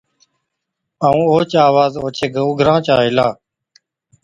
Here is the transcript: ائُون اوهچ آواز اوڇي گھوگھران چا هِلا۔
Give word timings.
ائُون 1.05 1.21
اوهچ 1.29 1.51
آواز 1.69 1.91
اوڇي 2.03 2.25
گھوگھران 2.35 2.79
چا 2.85 2.95
هِلا۔ 3.05 3.27